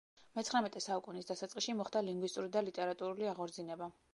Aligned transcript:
მეცხრამეტე 0.37 0.81
საუკუნის 0.85 1.29
დასაწყისში 1.31 1.75
მოხდა 1.81 2.03
ლინგვისტური 2.09 2.53
და 2.57 2.67
ლიტერატურული 2.71 3.33
აღორძინება. 3.35 3.93